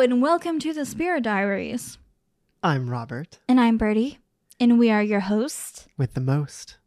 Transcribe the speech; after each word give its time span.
Hello 0.00 0.12
and 0.14 0.22
welcome 0.22 0.58
to 0.60 0.72
the 0.72 0.86
Spirit 0.86 1.24
Diaries. 1.24 1.98
I'm 2.62 2.88
Robert 2.88 3.38
And 3.46 3.60
I'm 3.60 3.76
Birdie, 3.76 4.16
and 4.58 4.78
we 4.78 4.90
are 4.90 5.02
your 5.02 5.20
hosts, 5.20 5.88
with 5.98 6.14
the 6.14 6.22
most 6.22 6.78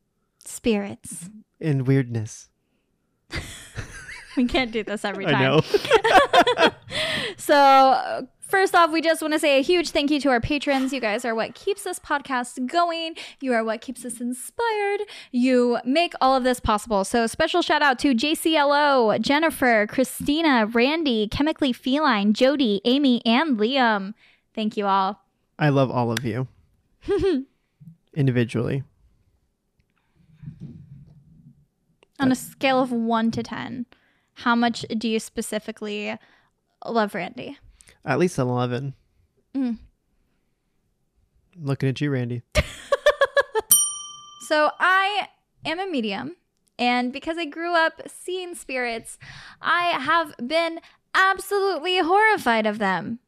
Spirits. 0.43 1.29
and 1.61 1.85
weirdness. 1.85 2.49
We 4.35 4.45
can't 4.45 4.71
do 4.71 4.83
this 4.83 5.05
every 5.05 5.27
I 5.27 5.31
time. 5.31 5.41
know. 5.43 5.61
So, 7.37 7.53
uh, 7.55 8.21
first 8.53 8.75
off, 8.75 8.91
we 8.91 9.01
just 9.01 9.19
want 9.19 9.33
to 9.33 9.39
say 9.39 9.57
a 9.57 9.63
huge 9.63 9.89
thank 9.89 10.11
you 10.11 10.19
to 10.19 10.29
our 10.29 10.39
patrons. 10.39 10.93
You 10.93 10.99
guys 10.99 11.25
are 11.25 11.33
what 11.33 11.55
keeps 11.55 11.85
this 11.85 11.97
podcast 11.97 12.67
going. 12.67 13.15
You 13.41 13.51
are 13.53 13.63
what 13.63 13.81
keeps 13.81 14.05
us 14.05 14.21
inspired. 14.21 15.01
You 15.31 15.79
make 15.85 16.13
all 16.21 16.35
of 16.35 16.43
this 16.43 16.59
possible. 16.59 17.03
So, 17.03 17.25
special 17.25 17.63
shout 17.63 17.81
out 17.81 17.97
to 17.99 18.13
JCLO, 18.13 19.19
Jennifer, 19.19 19.87
Christina, 19.87 20.67
Randy, 20.67 21.27
Chemically 21.27 21.73
Feline, 21.73 22.31
Jody, 22.31 22.79
Amy, 22.85 23.23
and 23.25 23.57
Liam. 23.57 24.13
Thank 24.53 24.77
you 24.77 24.85
all. 24.85 25.23
I 25.57 25.69
love 25.69 25.89
all 25.89 26.11
of 26.11 26.23
you 26.23 26.47
individually. 28.13 28.83
On 32.19 32.31
a 32.31 32.35
scale 32.35 32.79
of 32.81 32.91
one 32.91 33.31
to 33.31 33.41
10, 33.41 33.87
how 34.35 34.53
much 34.53 34.85
do 34.95 35.09
you 35.09 35.19
specifically 35.19 36.15
love 36.85 37.15
Randy? 37.15 37.57
At 38.05 38.19
least 38.19 38.37
an 38.37 38.47
11. 38.47 38.93
Mm. 39.55 39.77
Looking 41.61 41.89
at 41.89 42.01
you, 42.01 42.11
Randy. 42.11 42.41
So 44.53 44.71
I 44.77 45.29
am 45.65 45.79
a 45.79 45.87
medium, 45.87 46.35
and 46.77 47.13
because 47.13 47.37
I 47.37 47.45
grew 47.45 47.75
up 47.75 48.01
seeing 48.07 48.55
spirits, 48.55 49.17
I 49.61 49.97
have 49.99 50.35
been 50.45 50.81
absolutely 51.15 51.99
horrified 51.99 52.67
of 52.67 52.77
them. 52.77 53.19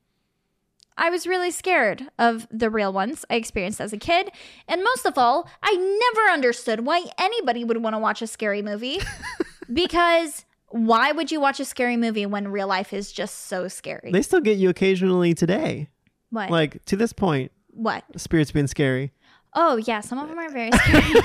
I 0.97 1.09
was 1.09 1.25
really 1.25 1.52
scared 1.52 2.09
of 2.19 2.47
the 2.52 2.69
real 2.69 2.91
ones 2.91 3.24
I 3.30 3.35
experienced 3.35 3.80
as 3.80 3.94
a 3.94 3.97
kid, 3.97 4.30
and 4.68 4.84
most 4.84 5.06
of 5.06 5.18
all, 5.18 5.50
I 5.64 5.74
never 5.75 6.31
understood 6.34 6.85
why 6.85 7.06
anybody 7.18 7.64
would 7.64 7.81
want 7.81 7.96
to 7.96 8.00
watch 8.00 8.22
a 8.22 8.28
scary 8.28 8.62
movie 8.62 9.00
because 9.74 10.46
why 10.75 11.13
would 11.13 11.31
you 11.31 11.40
watch 11.40 11.62
a 11.62 11.66
scary 11.66 11.96
movie 11.96 12.25
when 12.25 12.50
real 12.50 12.68
life 12.68 12.91
is 12.91 13.09
just 13.09 13.47
so 13.47 13.69
scary? 13.69 14.12
They 14.12 14.22
still 14.22 14.41
get 14.41 14.58
you 14.58 14.68
occasionally 14.68 15.34
today. 15.34 15.88
what? 16.31 16.50
Like, 16.50 16.84
to 16.86 16.97
this 16.97 17.13
point, 17.13 17.53
what? 17.69 18.03
spirits 18.18 18.52
being 18.52 18.68
scary. 18.68 19.14
Oh, 19.53 19.78
yeah, 19.78 20.02
some 20.02 20.19
of 20.19 20.28
them 20.28 20.38
are 20.38 20.50
very 20.50 20.72
scary. 20.74 21.22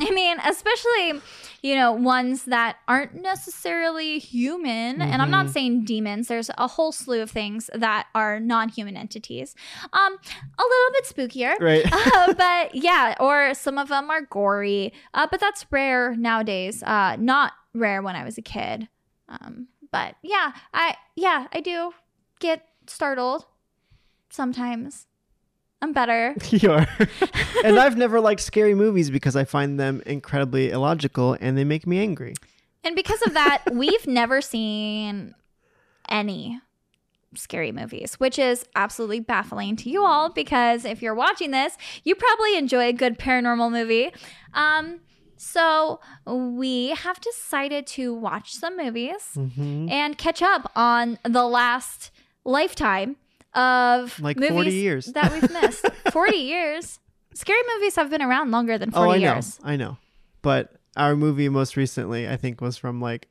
I 0.00 0.10
mean, 0.10 0.38
especially, 0.44 1.20
you 1.62 1.76
know, 1.76 1.92
ones 1.92 2.46
that 2.46 2.78
aren't 2.88 3.14
necessarily 3.14 4.18
human. 4.18 5.00
And 5.00 5.22
I'm 5.22 5.30
not 5.30 5.50
saying 5.50 5.84
demons. 5.84 6.26
There's 6.26 6.50
a 6.58 6.66
whole 6.66 6.90
slew 6.90 7.22
of 7.22 7.30
things 7.30 7.70
that 7.72 8.08
are 8.16 8.40
non-human 8.40 8.96
entities. 8.96 9.54
Um, 9.92 10.16
a 10.58 10.62
little 10.62 10.92
bit 10.92 11.04
spookier. 11.04 11.60
Right. 11.60 11.86
uh, 11.92 12.34
but 12.34 12.74
yeah, 12.74 13.14
or 13.20 13.54
some 13.54 13.78
of 13.78 13.88
them 13.88 14.10
are 14.10 14.22
gory. 14.22 14.92
Uh, 15.14 15.28
but 15.30 15.38
that's 15.38 15.64
rare 15.70 16.16
nowadays. 16.16 16.82
Uh, 16.82 17.14
not 17.16 17.52
rare 17.74 18.02
when 18.02 18.16
I 18.16 18.24
was 18.24 18.38
a 18.38 18.42
kid. 18.42 18.88
Um, 19.28 19.68
but 19.90 20.16
yeah, 20.22 20.52
I 20.72 20.96
yeah, 21.16 21.48
I 21.52 21.60
do 21.60 21.92
get 22.40 22.66
startled 22.86 23.46
sometimes. 24.30 25.06
I'm 25.82 25.92
better. 25.92 26.34
you 26.50 26.72
are. 26.72 26.88
and 27.64 27.78
I've 27.78 27.96
never 27.96 28.20
liked 28.20 28.40
scary 28.40 28.74
movies 28.74 29.10
because 29.10 29.36
I 29.36 29.44
find 29.44 29.78
them 29.78 30.02
incredibly 30.06 30.70
illogical 30.70 31.36
and 31.40 31.58
they 31.58 31.64
make 31.64 31.86
me 31.86 31.98
angry. 31.98 32.34
And 32.82 32.96
because 32.96 33.22
of 33.22 33.34
that, 33.34 33.62
we've 33.72 34.06
never 34.06 34.40
seen 34.40 35.34
any 36.08 36.60
scary 37.34 37.72
movies, 37.72 38.14
which 38.14 38.38
is 38.38 38.64
absolutely 38.76 39.20
baffling 39.20 39.76
to 39.76 39.90
you 39.90 40.04
all 40.04 40.30
because 40.30 40.84
if 40.84 41.02
you're 41.02 41.14
watching 41.14 41.50
this, 41.50 41.76
you 42.02 42.14
probably 42.14 42.56
enjoy 42.56 42.86
a 42.88 42.92
good 42.92 43.18
paranormal 43.18 43.70
movie. 43.70 44.12
Um, 44.54 45.00
so 45.36 46.00
we 46.26 46.90
have 46.90 47.20
decided 47.20 47.86
to 47.88 48.14
watch 48.14 48.52
some 48.54 48.76
movies 48.76 49.20
Mm-hmm. 49.36 49.88
and 49.90 50.16
catch 50.18 50.42
up 50.42 50.70
on 50.76 51.18
the 51.24 51.44
last 51.46 52.10
lifetime 52.44 53.16
of 53.54 54.18
Like 54.20 54.36
movies 54.38 54.52
40 54.54 54.70
years. 54.72 55.06
that 55.06 55.32
we've 55.32 55.50
missed. 55.62 55.86
40 56.12 56.36
years. 56.36 56.98
Scary 57.34 57.60
movies 57.74 57.96
have 57.96 58.10
been 58.10 58.22
around 58.22 58.50
longer 58.50 58.78
than 58.78 58.90
40 58.90 59.06
Oh, 59.06 59.10
I 59.12 59.16
years. 59.16 59.58
know. 59.62 59.70
I 59.70 59.76
know. 59.76 59.96
But 60.42 60.72
our 60.96 61.16
movie 61.16 61.48
most 61.48 61.76
recently, 61.76 62.28
I 62.28 62.36
think, 62.36 62.60
was 62.60 62.76
from 62.76 63.00
like 63.00 63.28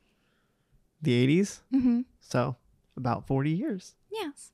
the 1.02 1.28
80s. 1.42 1.59
Mm-hmm. 1.74 2.02
So 2.19 2.56
about 2.97 3.28
40 3.28 3.52
years. 3.52 3.96
Yes. 4.12 4.52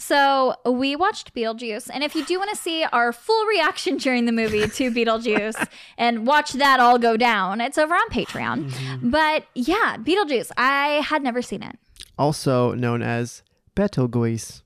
So 0.00 0.54
we 0.64 0.96
watched 0.96 1.34
Beetlejuice, 1.34 1.90
and 1.92 2.02
if 2.02 2.14
you 2.16 2.24
do 2.24 2.38
want 2.38 2.48
to 2.48 2.56
see 2.56 2.84
our 2.84 3.12
full 3.12 3.44
reaction 3.44 3.98
during 3.98 4.24
the 4.24 4.32
movie 4.32 4.66
to 4.66 4.90
Beetlejuice 4.90 5.68
and 5.98 6.26
watch 6.26 6.52
that 6.54 6.80
all 6.80 6.98
go 6.98 7.18
down, 7.18 7.60
it's 7.60 7.76
over 7.76 7.94
on 7.94 8.08
Patreon. 8.08 8.70
Mm-hmm. 8.70 9.10
But 9.10 9.44
yeah, 9.54 9.98
Beetlejuice, 9.98 10.52
I 10.56 11.02
had 11.04 11.22
never 11.22 11.42
seen 11.42 11.62
it. 11.62 11.78
Also 12.18 12.72
known 12.72 13.02
as 13.02 13.42
Betelgeuse. 13.74 14.62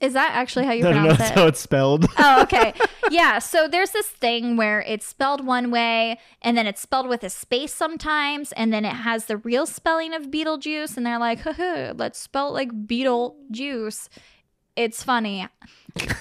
Is 0.00 0.14
that 0.14 0.32
actually 0.34 0.64
how 0.64 0.72
you 0.72 0.84
know 0.84 0.90
pronounce 0.90 1.18
that's 1.18 1.30
it? 1.30 1.38
how 1.38 1.46
it's 1.48 1.60
spelled. 1.60 2.06
oh, 2.18 2.42
okay. 2.42 2.72
Yeah. 3.10 3.38
So 3.38 3.68
there's 3.68 3.90
this 3.90 4.06
thing 4.08 4.56
where 4.56 4.80
it's 4.82 5.06
spelled 5.06 5.46
one 5.46 5.70
way 5.70 6.18
and 6.42 6.56
then 6.56 6.66
it's 6.66 6.80
spelled 6.80 7.08
with 7.08 7.22
a 7.24 7.30
space 7.30 7.72
sometimes. 7.72 8.52
And 8.52 8.72
then 8.72 8.84
it 8.84 8.92
has 8.92 9.26
the 9.26 9.36
real 9.38 9.64
spelling 9.64 10.12
of 10.12 10.24
Beetlejuice. 10.24 10.96
And 10.96 11.06
they're 11.06 11.18
like, 11.18 11.44
let's 11.98 12.18
spell 12.18 12.48
it 12.48 12.52
like 12.52 12.86
beetle 12.86 13.36
juice. 13.50 14.10
It's 14.76 15.02
funny. 15.02 15.48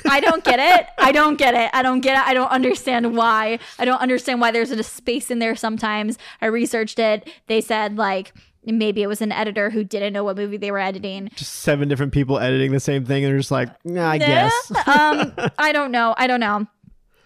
I 0.09 0.19
don't 0.21 0.43
get 0.43 0.59
it. 0.59 0.87
I 0.97 1.11
don't 1.11 1.37
get 1.37 1.53
it. 1.53 1.69
I 1.73 1.81
don't 1.81 1.99
get 1.99 2.17
it. 2.17 2.25
I 2.27 2.33
don't 2.33 2.47
understand 2.49 3.15
why. 3.17 3.59
I 3.77 3.83
don't 3.85 3.99
understand 4.01 4.39
why 4.39 4.51
there's 4.51 4.71
a 4.71 4.81
space 4.83 5.29
in 5.29 5.39
there 5.39 5.55
sometimes. 5.55 6.17
I 6.41 6.45
researched 6.45 6.97
it. 6.99 7.29
They 7.47 7.59
said, 7.59 7.97
like, 7.97 8.33
maybe 8.65 9.03
it 9.03 9.07
was 9.07 9.21
an 9.21 9.33
editor 9.33 9.69
who 9.69 9.83
didn't 9.83 10.13
know 10.13 10.23
what 10.23 10.37
movie 10.37 10.55
they 10.57 10.71
were 10.71 10.79
editing. 10.79 11.29
just 11.35 11.51
seven 11.57 11.89
different 11.89 12.13
people 12.13 12.39
editing 12.39 12.71
the 12.71 12.79
same 12.79 13.03
thing 13.05 13.25
and 13.25 13.31
they're 13.31 13.37
just 13.39 13.51
like, 13.51 13.69
nah, 13.85 14.09
I 14.11 14.17
Nah. 14.17 14.25
guess. 14.25 14.71
um, 14.87 15.33
I 15.57 15.71
don't 15.73 15.91
know. 15.91 16.15
I 16.17 16.27
don't 16.27 16.39
know. 16.39 16.65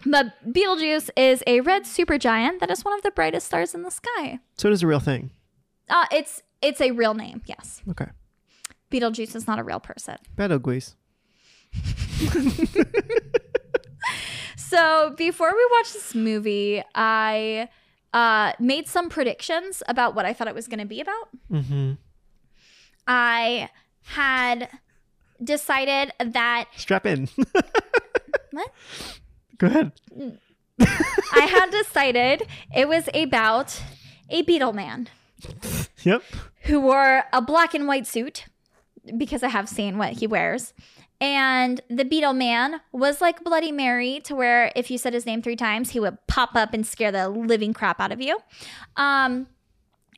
But 0.04 0.32
Betelgeuse 0.52 1.10
is 1.16 1.44
a 1.46 1.60
red 1.60 1.84
supergiant 1.84 2.58
that 2.60 2.70
is 2.70 2.84
one 2.84 2.94
of 2.94 3.02
the 3.02 3.10
brightest 3.12 3.46
stars 3.46 3.74
in 3.74 3.82
the 3.82 3.90
sky. 3.90 4.40
so 4.56 4.68
it 4.68 4.72
is 4.72 4.82
a 4.82 4.86
real 4.86 4.98
thing. 5.00 5.30
Uh, 5.88 6.06
it's 6.10 6.42
it's 6.62 6.80
a 6.80 6.90
real 6.90 7.14
name, 7.14 7.42
yes. 7.46 7.82
Okay. 7.90 8.06
Beetlejuice 8.90 9.34
is 9.36 9.46
not 9.46 9.58
a 9.58 9.62
real 9.62 9.78
person. 9.80 10.16
Betelgeuse. 10.36 10.94
So 14.56 15.14
before 15.16 15.52
we 15.52 15.66
watch 15.72 15.92
this 15.92 16.14
movie, 16.14 16.82
I 16.94 17.68
uh, 18.14 18.52
made 18.60 18.86
some 18.86 19.08
predictions 19.08 19.82
about 19.88 20.14
what 20.14 20.24
I 20.26 20.32
thought 20.32 20.46
it 20.46 20.54
was 20.54 20.68
going 20.68 20.78
to 20.78 20.86
be 20.86 21.00
about. 21.00 21.28
Mm-hmm. 21.50 21.92
I 23.08 23.68
had 24.04 24.68
decided 25.42 26.12
that 26.24 26.66
Strap 26.76 27.06
in. 27.06 27.28
what 28.52 28.72
Go 29.58 29.66
ahead. 29.66 29.92
I 30.80 31.40
had 31.46 31.70
decided 31.70 32.46
it 32.74 32.88
was 32.88 33.08
about 33.12 33.82
a 34.28 34.42
beetle 34.42 34.72
man 34.72 35.08
Yep. 36.04 36.22
who 36.64 36.80
wore 36.80 37.24
a 37.32 37.42
black 37.42 37.74
and 37.74 37.88
white 37.88 38.06
suit 38.06 38.44
because 39.18 39.42
I 39.42 39.48
have 39.48 39.68
seen 39.68 39.98
what 39.98 40.12
he 40.14 40.26
wears. 40.28 40.72
And 41.20 41.82
the 41.90 42.04
Beetle 42.04 42.32
Man 42.32 42.80
was 42.92 43.20
like 43.20 43.44
Bloody 43.44 43.72
Mary, 43.72 44.20
to 44.24 44.34
where 44.34 44.72
if 44.74 44.90
you 44.90 44.96
said 44.96 45.12
his 45.12 45.26
name 45.26 45.42
three 45.42 45.56
times, 45.56 45.90
he 45.90 46.00
would 46.00 46.16
pop 46.26 46.54
up 46.54 46.72
and 46.72 46.86
scare 46.86 47.12
the 47.12 47.28
living 47.28 47.74
crap 47.74 48.00
out 48.00 48.10
of 48.10 48.22
you. 48.22 48.38
Um, 48.96 49.46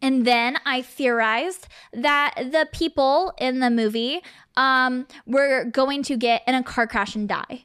and 0.01 0.25
then 0.25 0.59
I 0.65 0.83
theorized 0.83 1.69
that 1.93 2.35
the 2.37 2.69
people 2.73 3.33
in 3.39 3.61
the 3.61 3.71
movie 3.71 4.21
um, 4.57 5.07
were 5.27 5.65
going 5.65 6.03
to 6.05 6.17
get 6.17 6.43
in 6.47 6.55
a 6.55 6.63
car 6.63 6.87
crash 6.87 7.17
and 7.17 7.29
die. 7.29 7.65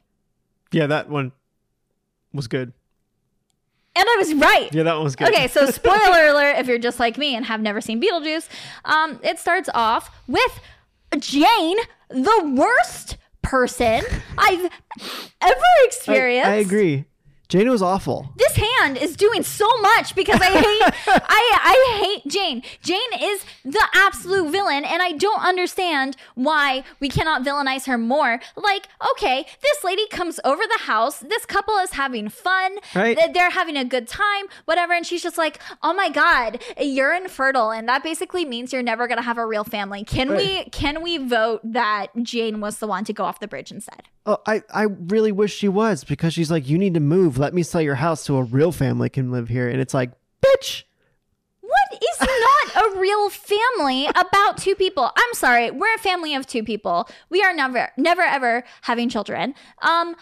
Yeah, 0.72 0.86
that 0.86 1.08
one 1.08 1.32
was 2.32 2.48
good. 2.48 2.72
And 3.96 4.06
I 4.08 4.16
was 4.18 4.34
right. 4.34 4.72
Yeah, 4.72 4.84
that 4.84 4.94
one 4.94 5.04
was 5.04 5.16
good. 5.16 5.28
Okay, 5.28 5.48
so 5.48 5.66
spoiler 5.70 6.26
alert 6.26 6.58
if 6.58 6.68
you're 6.68 6.78
just 6.78 7.00
like 7.00 7.18
me 7.18 7.34
and 7.34 7.44
have 7.46 7.60
never 7.60 7.80
seen 7.80 8.00
Beetlejuice. 8.00 8.48
Um, 8.84 9.18
it 9.22 9.40
starts 9.40 9.68
off 9.74 10.10
with 10.28 10.60
Jane, 11.18 11.78
the 12.08 12.54
worst 12.56 13.16
person 13.42 14.02
I've 14.36 14.70
ever 15.40 15.60
I, 15.60 15.84
experienced. 15.84 16.48
I 16.48 16.54
agree. 16.56 17.04
Jane 17.48 17.70
was 17.70 17.80
awful. 17.80 18.28
This 18.36 18.56
hand 18.56 18.98
is 18.98 19.16
doing 19.16 19.42
so 19.42 19.66
much 19.80 20.14
because 20.14 20.38
I 20.40 20.50
hate 20.50 20.82
I 21.06 21.58
I 21.62 21.98
hate 22.22 22.30
Jane. 22.30 22.62
Jane 22.82 23.00
is 23.18 23.42
the 23.64 23.82
absolute 23.94 24.50
villain 24.52 24.84
and 24.84 25.00
I 25.00 25.12
don't 25.12 25.42
understand 25.42 26.16
why 26.34 26.84
we 27.00 27.08
cannot 27.08 27.42
villainize 27.44 27.86
her 27.86 27.96
more. 27.96 28.38
Like, 28.54 28.86
okay, 29.12 29.46
this 29.62 29.82
lady 29.82 30.06
comes 30.08 30.38
over 30.44 30.62
the 30.62 30.82
house, 30.84 31.20
this 31.20 31.46
couple 31.46 31.76
is 31.78 31.92
having 31.92 32.28
fun, 32.28 32.76
Right. 32.94 33.18
they're 33.32 33.50
having 33.50 33.78
a 33.78 33.84
good 33.84 34.08
time, 34.08 34.44
whatever, 34.66 34.92
and 34.92 35.06
she's 35.06 35.22
just 35.22 35.38
like, 35.38 35.58
"Oh 35.82 35.94
my 35.94 36.10
god, 36.10 36.62
you're 36.78 37.14
infertile." 37.14 37.70
And 37.70 37.88
that 37.88 38.02
basically 38.02 38.44
means 38.44 38.74
you're 38.74 38.82
never 38.82 39.08
going 39.08 39.18
to 39.18 39.22
have 39.24 39.38
a 39.38 39.46
real 39.46 39.64
family. 39.64 40.04
Can 40.04 40.36
we 40.36 40.64
can 40.64 41.00
we 41.02 41.16
vote 41.16 41.60
that 41.64 42.08
Jane 42.22 42.60
was 42.60 42.78
the 42.78 42.86
one 42.86 43.04
to 43.04 43.14
go 43.14 43.24
off 43.24 43.40
the 43.40 43.48
bridge 43.48 43.72
instead? 43.72 44.02
Oh, 44.28 44.36
I, 44.44 44.62
I 44.68 44.82
really 44.82 45.32
wish 45.32 45.54
she 45.54 45.68
was 45.68 46.04
because 46.04 46.34
she's 46.34 46.50
like, 46.50 46.68
you 46.68 46.76
need 46.76 46.92
to 46.92 47.00
move. 47.00 47.38
Let 47.38 47.54
me 47.54 47.62
sell 47.62 47.80
your 47.80 47.94
house 47.94 48.24
so 48.24 48.36
a 48.36 48.42
real 48.42 48.72
family 48.72 49.08
can 49.08 49.30
live 49.30 49.48
here. 49.48 49.70
And 49.70 49.80
it's 49.80 49.94
like, 49.94 50.10
bitch. 50.44 50.82
What 51.62 52.02
is 52.02 52.20
not 52.20 52.84
a 52.84 52.98
real 52.98 53.30
family 53.30 54.06
about 54.08 54.58
two 54.58 54.74
people? 54.74 55.10
I'm 55.16 55.32
sorry, 55.32 55.70
we're 55.70 55.94
a 55.94 55.98
family 55.98 56.34
of 56.34 56.46
two 56.46 56.62
people. 56.62 57.08
We 57.30 57.42
are 57.42 57.54
never, 57.54 57.90
never, 57.96 58.20
ever 58.20 58.64
having 58.82 59.08
children. 59.08 59.54
Um, 59.80 60.14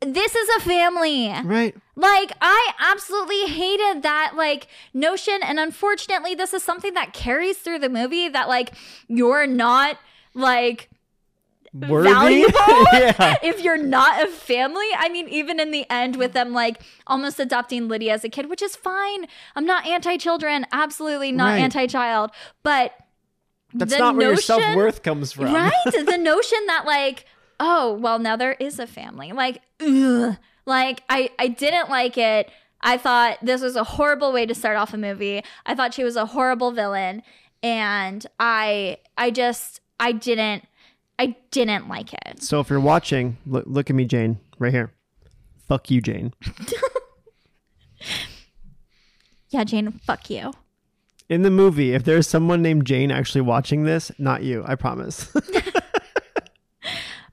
this 0.00 0.34
is 0.36 0.48
a 0.58 0.60
family. 0.60 1.28
Right. 1.44 1.74
Like, 1.96 2.32
I 2.40 2.72
absolutely 2.78 3.46
hated 3.46 4.04
that, 4.04 4.34
like, 4.36 4.68
notion. 4.94 5.40
And 5.42 5.58
unfortunately, 5.58 6.36
this 6.36 6.54
is 6.54 6.62
something 6.62 6.94
that 6.94 7.14
carries 7.14 7.58
through 7.58 7.80
the 7.80 7.88
movie 7.88 8.28
that, 8.28 8.48
like, 8.48 8.74
you're 9.08 9.48
not, 9.48 9.98
like, 10.34 10.88
Worthy. 11.72 12.10
valuable 12.12 12.84
yeah. 12.92 13.36
if 13.42 13.62
you're 13.62 13.76
not 13.76 14.22
a 14.24 14.26
family. 14.26 14.86
I 14.96 15.08
mean, 15.08 15.28
even 15.28 15.60
in 15.60 15.70
the 15.70 15.88
end 15.88 16.16
with 16.16 16.32
them 16.32 16.52
like 16.52 16.82
almost 17.06 17.38
adopting 17.38 17.88
Lydia 17.88 18.14
as 18.14 18.24
a 18.24 18.28
kid, 18.28 18.50
which 18.50 18.62
is 18.62 18.74
fine. 18.74 19.26
I'm 19.54 19.64
not 19.66 19.86
anti-children, 19.86 20.66
absolutely 20.72 21.30
not 21.32 21.50
Right. 21.50 21.60
anti-child, 21.60 22.32
but 22.62 22.92
That's 23.72 23.96
not 23.98 24.16
where 24.16 24.28
your 24.28 24.36
self 24.36 24.74
worth 24.74 25.02
comes 25.02 25.32
from. 25.32 25.54
Right? 25.54 25.72
the 25.84 26.18
notion 26.18 26.58
that 26.66 26.86
like, 26.86 27.24
oh, 27.60 27.94
well 27.94 28.18
now 28.18 28.36
there 28.36 28.54
is 28.54 28.78
a 28.78 28.86
family. 28.86 29.32
Like, 29.32 29.62
ugh. 29.80 30.36
Like 30.66 31.02
I 31.08 31.30
I 31.38 31.48
didn't 31.48 31.88
like 31.88 32.18
it. 32.18 32.50
I 32.80 32.96
thought 32.96 33.38
this 33.42 33.60
was 33.60 33.76
a 33.76 33.84
horrible 33.84 34.32
way 34.32 34.46
to 34.46 34.54
start 34.54 34.76
off 34.76 34.94
a 34.94 34.96
movie. 34.96 35.42
I 35.66 35.74
thought 35.74 35.94
she 35.94 36.04
was 36.04 36.16
a 36.16 36.26
horrible 36.26 36.70
villain 36.72 37.22
and 37.62 38.26
I 38.38 38.98
I 39.16 39.30
just 39.30 39.80
I 39.98 40.12
didn't 40.12 40.64
I 41.20 41.36
didn't 41.50 41.86
like 41.86 42.14
it. 42.14 42.42
So 42.42 42.60
if 42.60 42.70
you're 42.70 42.80
watching, 42.80 43.36
look, 43.44 43.64
look 43.66 43.90
at 43.90 43.94
me, 43.94 44.06
Jane, 44.06 44.38
right 44.58 44.72
here. 44.72 44.90
Fuck 45.68 45.90
you, 45.90 46.00
Jane. 46.00 46.32
Yeah, 49.50 49.64
Jane, 49.64 49.90
fuck 49.90 50.30
you. 50.30 50.52
In 51.28 51.42
the 51.42 51.50
movie, 51.50 51.92
if 51.92 52.04
there's 52.04 52.28
someone 52.28 52.62
named 52.62 52.86
Jane 52.86 53.10
actually 53.10 53.40
watching 53.40 53.82
this, 53.82 54.12
not 54.18 54.42
you, 54.44 54.64
I 54.64 54.76
promise. 54.76 55.28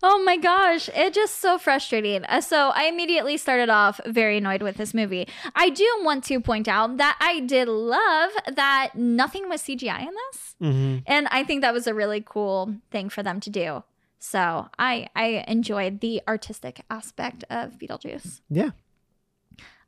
Oh 0.03 0.23
my 0.23 0.37
gosh, 0.37 0.89
it 0.93 1.13
just 1.13 1.39
so 1.39 1.57
frustrating. 1.57 2.23
Uh, 2.25 2.41
So 2.41 2.69
I 2.75 2.85
immediately 2.85 3.37
started 3.37 3.69
off 3.69 3.99
very 4.05 4.37
annoyed 4.37 4.61
with 4.61 4.77
this 4.77 4.93
movie. 4.93 5.27
I 5.55 5.69
do 5.69 5.87
want 6.03 6.23
to 6.25 6.39
point 6.39 6.67
out 6.67 6.97
that 6.97 7.17
I 7.19 7.39
did 7.39 7.67
love 7.67 8.31
that 8.53 8.91
nothing 8.95 9.49
was 9.49 9.61
CGI 9.61 10.01
in 10.01 10.13
this, 10.13 10.55
hmm 10.59 10.97
and 11.07 11.27
I 11.31 11.43
think 11.43 11.61
that 11.61 11.73
was 11.73 11.87
a 11.87 11.93
really 11.93 12.21
cool 12.25 12.75
thing 12.91 13.09
for 13.09 13.23
them 13.23 13.39
to 13.41 13.49
do. 13.49 13.83
So 14.19 14.67
I 14.77 15.09
I 15.15 15.43
enjoyed 15.47 15.99
the 16.01 16.21
artistic 16.27 16.81
aspect 16.89 17.43
of 17.49 17.77
Beetlejuice. 17.79 18.41
Yeah. 18.49 18.71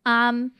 Um, 0.05 0.53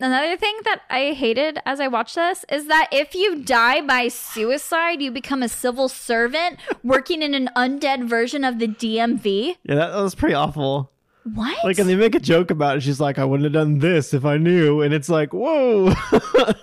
another 0.00 0.36
thing 0.36 0.56
that 0.64 0.82
I 0.90 1.12
hated 1.12 1.58
as 1.64 1.80
I 1.80 1.88
watched 1.88 2.14
this 2.14 2.44
is 2.50 2.66
that 2.66 2.88
if 2.92 3.14
you 3.14 3.42
die 3.42 3.80
by 3.80 4.08
suicide, 4.08 5.00
you 5.00 5.10
become 5.10 5.42
a 5.42 5.48
civil 5.48 5.88
servant 5.88 6.58
working 6.82 7.22
in 7.22 7.34
an 7.34 7.50
undead 7.56 8.08
version 8.08 8.44
of 8.44 8.58
the 8.58 8.68
DMV. 8.68 9.56
Yeah, 9.64 9.74
that, 9.74 9.92
that 9.92 10.02
was 10.02 10.14
pretty 10.14 10.34
awful. 10.34 10.90
What? 11.34 11.64
Like, 11.64 11.78
and 11.78 11.88
they 11.88 11.96
make 11.96 12.14
a 12.14 12.20
joke 12.20 12.50
about 12.50 12.76
it. 12.76 12.82
She's 12.82 13.00
like, 13.00 13.18
I 13.18 13.24
wouldn't 13.24 13.44
have 13.44 13.52
done 13.52 13.78
this 13.78 14.14
if 14.14 14.24
I 14.24 14.36
knew. 14.36 14.80
And 14.80 14.94
it's 14.94 15.08
like, 15.08 15.32
whoa. 15.32 15.92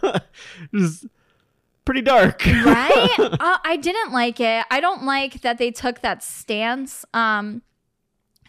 Just 0.73 1.05
pretty 1.83 2.01
dark. 2.01 2.45
right? 2.45 3.09
uh, 3.19 3.57
I 3.65 3.77
didn't 3.81 4.13
like 4.13 4.39
it. 4.39 4.65
I 4.71 4.79
don't 4.79 5.03
like 5.03 5.41
that 5.41 5.57
they 5.57 5.71
took 5.71 5.99
that 5.99 6.23
stance. 6.23 7.03
Um, 7.13 7.61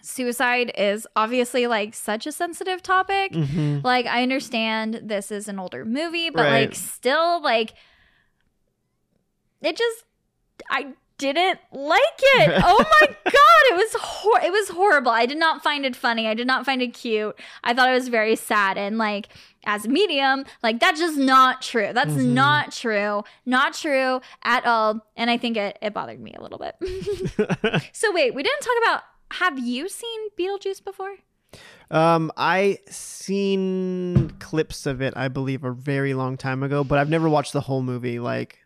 suicide 0.04 0.70
is 0.76 1.06
obviously 1.16 1.66
like 1.66 1.94
such 1.94 2.26
a 2.26 2.32
sensitive 2.32 2.82
topic. 2.82 3.32
Mhm. 3.32 3.82
Like, 3.82 4.06
I 4.06 4.22
understand 4.22 5.00
this 5.04 5.30
is 5.30 5.48
an 5.48 5.58
older 5.58 5.84
movie, 5.84 6.30
but 6.30 6.42
Right. 6.42 6.60
like, 6.68 6.74
still, 6.74 7.40
like, 7.42 7.72
it 9.62 9.76
just, 9.76 10.04
I 10.70 10.88
didn't 11.16 11.60
like 11.72 12.00
it. 12.18 12.62
Oh 12.64 12.84
my 13.00 13.06
god, 13.06 13.62
it 13.70 13.76
was 13.76 13.94
hor- 14.00 14.40
it 14.44 14.52
was 14.52 14.68
horrible. 14.70 15.12
I 15.12 15.26
did 15.26 15.38
not 15.38 15.62
find 15.62 15.86
it 15.86 15.94
funny. 15.96 16.26
I 16.26 16.34
did 16.34 16.46
not 16.46 16.64
find 16.66 16.82
it 16.82 16.88
cute. 16.92 17.38
I 17.62 17.72
thought 17.72 17.88
it 17.88 17.92
was 17.94 18.08
very 18.08 18.36
sad 18.36 18.76
and 18.76 18.98
like 18.98 19.28
as 19.64 19.86
a 19.86 19.88
medium, 19.88 20.44
like 20.62 20.80
that's 20.80 21.00
just 21.00 21.16
not 21.16 21.62
true. 21.62 21.90
That's 21.94 22.12
Mhm. 22.12 22.32
not 22.32 22.72
true. 22.72 23.22
Not 23.46 23.72
true 23.74 24.20
at 24.42 24.66
all. 24.66 25.00
And 25.16 25.30
I 25.30 25.38
think 25.38 25.56
it 25.56 25.78
it 25.80 25.94
bothered 25.94 26.20
me 26.20 26.34
a 26.36 26.42
little 26.42 26.58
bit. 26.58 26.74
so 27.92 28.12
wait, 28.12 28.34
we 28.34 28.42
didn't 28.42 28.60
talk 28.60 28.74
about 28.82 29.02
have 29.38 29.58
you 29.58 29.88
seen 29.88 30.30
Beetlejuice 30.38 30.82
before? 30.84 31.16
Um, 31.90 32.32
I 32.36 32.78
seen 32.88 34.30
clips 34.38 34.86
of 34.86 35.00
it, 35.00 35.14
I 35.16 35.28
believe, 35.28 35.64
a 35.64 35.72
very 35.72 36.14
long 36.14 36.36
time 36.36 36.62
ago, 36.62 36.82
but 36.82 36.98
I've 36.98 37.08
never 37.08 37.28
watched 37.28 37.52
the 37.52 37.60
whole 37.60 37.82
movie 37.82 38.18
like 38.18 38.64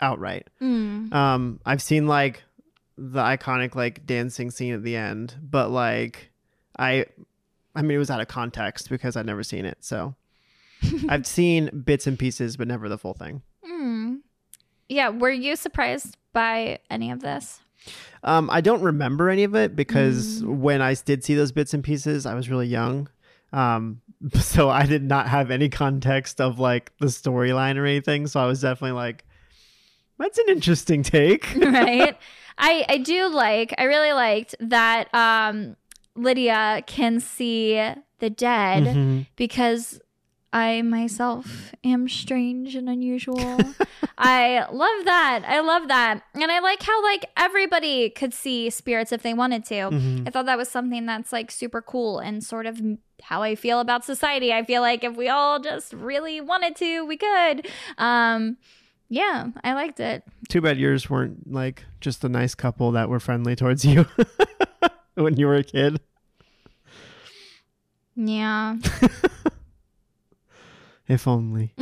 outright. 0.00 0.48
Mm. 0.60 1.12
Um, 1.12 1.60
I've 1.64 1.82
seen 1.82 2.06
like 2.06 2.42
the 2.96 3.20
iconic 3.20 3.74
like 3.74 4.06
dancing 4.06 4.50
scene 4.50 4.74
at 4.74 4.82
the 4.82 4.96
end, 4.96 5.36
but 5.40 5.70
like 5.70 6.30
I, 6.78 7.06
I 7.74 7.82
mean, 7.82 7.92
it 7.92 7.98
was 7.98 8.10
out 8.10 8.20
of 8.20 8.28
context 8.28 8.88
because 8.90 9.16
I'd 9.16 9.26
never 9.26 9.42
seen 9.42 9.64
it. 9.64 9.78
So 9.80 10.14
I've 11.08 11.26
seen 11.26 11.82
bits 11.84 12.06
and 12.06 12.18
pieces, 12.18 12.56
but 12.56 12.68
never 12.68 12.88
the 12.88 12.98
full 12.98 13.14
thing. 13.14 13.42
Mm. 13.68 14.20
Yeah, 14.88 15.10
were 15.10 15.30
you 15.30 15.56
surprised 15.56 16.16
by 16.32 16.80
any 16.90 17.10
of 17.10 17.20
this? 17.20 17.60
Um, 18.22 18.48
I 18.50 18.60
don't 18.60 18.80
remember 18.82 19.28
any 19.28 19.44
of 19.44 19.54
it 19.54 19.76
because 19.76 20.42
when 20.44 20.80
I 20.80 20.94
did 20.94 21.22
see 21.24 21.34
those 21.34 21.52
bits 21.52 21.74
and 21.74 21.84
pieces, 21.84 22.24
I 22.26 22.34
was 22.34 22.48
really 22.48 22.66
young. 22.66 23.08
Um, 23.52 24.00
so 24.40 24.70
I 24.70 24.86
did 24.86 25.02
not 25.02 25.28
have 25.28 25.50
any 25.50 25.68
context 25.68 26.40
of 26.40 26.58
like 26.58 26.92
the 26.98 27.06
storyline 27.06 27.76
or 27.76 27.84
anything. 27.86 28.26
So 28.26 28.40
I 28.40 28.46
was 28.46 28.62
definitely 28.62 28.92
like, 28.96 29.24
that's 30.18 30.38
an 30.38 30.46
interesting 30.48 31.02
take. 31.02 31.54
right? 31.56 32.16
I 32.58 32.84
I 32.88 32.98
do 32.98 33.26
like 33.28 33.74
I 33.78 33.84
really 33.84 34.12
liked 34.12 34.54
that 34.60 35.12
um 35.12 35.76
Lydia 36.14 36.84
can 36.86 37.18
see 37.18 37.74
the 38.20 38.30
dead 38.30 38.84
Mhm. 38.84 39.26
because 39.34 40.00
I 40.56 40.82
myself 40.82 41.74
am 41.82 42.08
strange 42.08 42.76
and 42.76 42.88
unusual. 42.88 43.58
I 44.16 44.64
love 44.70 45.04
that. 45.04 45.42
I 45.48 45.58
love 45.58 45.88
that. 45.88 46.22
And 46.32 46.52
I 46.52 46.60
like 46.60 46.80
how 46.80 47.02
like 47.02 47.26
everybody 47.36 48.08
could 48.10 48.32
see 48.32 48.70
spirits 48.70 49.10
if 49.10 49.22
they 49.22 49.34
wanted 49.34 49.64
to. 49.64 49.74
Mhm. 49.74 50.28
I 50.28 50.30
thought 50.30 50.46
that 50.46 50.56
was 50.56 50.68
something 50.68 51.06
that's 51.06 51.32
like 51.32 51.50
super 51.50 51.82
cool 51.82 52.20
and 52.20 52.42
sort 52.44 52.66
of 52.66 52.80
how 53.22 53.42
I 53.42 53.56
feel 53.56 53.80
about 53.80 54.04
society. 54.04 54.52
I 54.52 54.62
feel 54.62 54.80
like 54.80 55.02
if 55.02 55.16
we 55.16 55.28
all 55.28 55.58
just 55.58 55.92
really 55.92 56.40
wanted 56.40 56.76
to, 56.76 57.04
we 57.04 57.16
could. 57.16 57.66
Um 57.98 58.56
yeah, 59.08 59.48
I 59.64 59.74
liked 59.74 59.98
it. 59.98 60.22
Too 60.48 60.60
bad 60.60 60.78
yours 60.78 61.10
weren't 61.10 61.50
like 61.52 61.84
just 62.00 62.22
a 62.22 62.28
nice 62.28 62.54
couple 62.54 62.92
that 62.92 63.08
were 63.08 63.18
friendly 63.20 63.56
towards 63.56 63.84
you 63.84 64.06
when 65.14 65.36
you 65.36 65.46
were 65.48 65.56
a 65.56 65.64
kid. 65.64 66.00
Yeah. 68.14 68.76
If 71.08 71.28
only. 71.28 71.74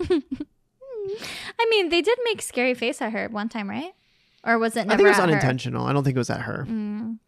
I 0.00 1.66
mean, 1.70 1.88
they 1.88 2.02
did 2.02 2.18
make 2.24 2.42
scary 2.42 2.74
face 2.74 3.00
at 3.00 3.12
her 3.12 3.28
one 3.28 3.48
time, 3.48 3.70
right? 3.70 3.92
Or 4.44 4.58
was 4.58 4.76
it 4.76 4.86
never 4.86 4.92
I 4.92 4.96
think 4.96 5.06
it 5.06 5.10
was 5.10 5.18
at 5.18 5.28
her? 5.28 5.34
unintentional. 5.36 5.86
I 5.86 5.92
don't 5.92 6.04
think 6.04 6.16
it 6.16 6.20
was 6.20 6.30
at 6.30 6.42
her. 6.42 6.66
Mm. 6.68 7.18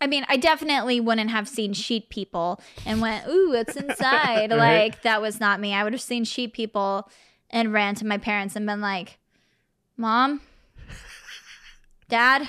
I 0.00 0.06
mean, 0.06 0.26
I 0.28 0.36
definitely 0.36 1.00
wouldn't 1.00 1.30
have 1.30 1.48
seen 1.48 1.72
sheep 1.72 2.10
people 2.10 2.60
and 2.84 3.00
went, 3.00 3.26
"Ooh, 3.28 3.52
it's 3.54 3.76
inside." 3.76 4.50
Right. 4.50 4.84
Like 4.90 5.02
that 5.02 5.22
was 5.22 5.40
not 5.40 5.60
me. 5.60 5.72
I 5.74 5.84
would 5.84 5.92
have 5.92 6.02
seen 6.02 6.24
sheep 6.24 6.52
people 6.52 7.08
and 7.50 7.72
ran 7.72 7.94
to 7.96 8.06
my 8.06 8.18
parents 8.18 8.56
and 8.56 8.66
been 8.66 8.80
like, 8.80 9.18
"Mom, 9.96 10.40
Dad, 12.08 12.48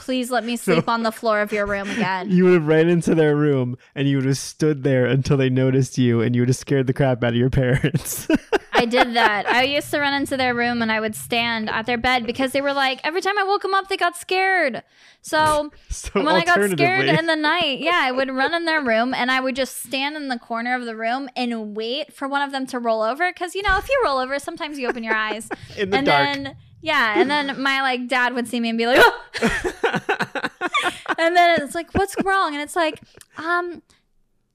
please 0.00 0.30
let 0.30 0.44
me 0.44 0.56
sleep 0.66 0.88
on 0.88 1.02
the 1.02 1.12
floor 1.12 1.40
of 1.40 1.52
your 1.52 1.66
room 1.66 1.88
again." 1.90 2.30
You 2.40 2.44
would 2.44 2.54
have 2.54 2.66
ran 2.66 2.88
into 2.88 3.14
their 3.14 3.36
room 3.36 3.76
and 3.94 4.08
you 4.08 4.16
would 4.16 4.24
have 4.26 4.38
stood 4.38 4.82
there 4.82 5.04
until 5.06 5.36
they 5.36 5.50
noticed 5.50 5.98
you 5.98 6.22
and 6.22 6.34
you 6.34 6.42
would 6.42 6.48
have 6.48 6.56
scared 6.56 6.86
the 6.86 6.92
crap 6.92 7.22
out 7.22 7.30
of 7.30 7.34
your 7.36 7.50
parents. 7.62 8.26
I 8.72 8.86
did 8.86 9.14
that. 9.14 9.46
I 9.46 9.64
used 9.64 9.90
to 9.90 10.00
run 10.00 10.14
into 10.14 10.36
their 10.38 10.54
room 10.54 10.80
and 10.80 10.90
I 10.90 11.00
would 11.00 11.14
stand 11.14 11.68
at 11.68 11.84
their 11.86 11.98
bed 11.98 12.24
because 12.26 12.52
they 12.52 12.62
were 12.62 12.72
like, 12.72 13.00
every 13.04 13.20
time 13.20 13.38
I 13.38 13.42
woke 13.42 13.60
them 13.62 13.74
up, 13.74 13.88
they 13.88 13.96
got 13.98 14.16
scared. 14.16 14.82
So 15.22 15.70
so 15.90 16.10
when 16.14 16.28
I 16.28 16.44
got 16.44 16.70
scared 16.70 17.06
in 17.06 17.26
the 17.26 17.36
night, 17.36 17.80
yeah, 17.80 18.00
I 18.02 18.10
would 18.10 18.30
run 18.30 18.54
in 18.54 18.64
their 18.64 18.82
room 18.82 19.12
and 19.12 19.30
I 19.30 19.40
would 19.40 19.54
just 19.54 19.82
stand 19.82 20.16
in 20.16 20.28
the 20.28 20.38
corner 20.38 20.74
of 20.74 20.86
the 20.86 20.96
room 20.96 21.28
and 21.36 21.76
wait 21.76 22.12
for 22.14 22.26
one 22.26 22.40
of 22.40 22.52
them 22.52 22.66
to 22.68 22.78
roll 22.78 23.02
over. 23.02 23.30
Because, 23.30 23.54
you 23.54 23.62
know, 23.62 23.76
if 23.76 23.88
you 23.88 24.00
roll 24.04 24.18
over, 24.18 24.38
sometimes 24.38 24.78
you 24.78 24.88
open 24.88 25.04
your 25.04 25.14
eyes. 25.14 25.48
in 25.76 25.90
the 25.90 25.98
and 25.98 26.06
dark. 26.06 26.34
then, 26.34 26.56
yeah, 26.80 27.20
and 27.20 27.30
then 27.30 27.60
my 27.62 27.82
like 27.82 28.08
dad 28.08 28.34
would 28.34 28.48
see 28.48 28.60
me 28.60 28.70
and 28.70 28.78
be 28.78 28.86
like, 28.86 28.98
"Oh!" 29.00 29.22
and 31.18 31.36
then 31.36 31.60
it's 31.60 31.74
like, 31.74 31.92
what's 31.92 32.16
wrong? 32.24 32.54
And 32.54 32.62
it's 32.62 32.76
like, 32.76 33.00
um, 33.36 33.82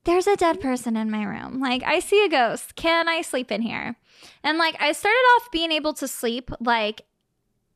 there's 0.03 0.27
a 0.27 0.35
dead 0.35 0.59
person 0.59 0.95
in 0.95 1.11
my 1.11 1.23
room. 1.23 1.59
Like, 1.59 1.83
I 1.83 1.99
see 1.99 2.23
a 2.25 2.29
ghost. 2.29 2.75
Can 2.75 3.07
I 3.07 3.21
sleep 3.21 3.51
in 3.51 3.61
here? 3.61 3.95
And 4.43 4.57
like, 4.57 4.75
I 4.79 4.91
started 4.91 5.23
off 5.35 5.51
being 5.51 5.71
able 5.71 5.93
to 5.93 6.07
sleep 6.07 6.51
like 6.59 7.01